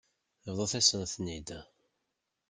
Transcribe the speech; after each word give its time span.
Bḍut-asen-ten-id. 0.45 1.49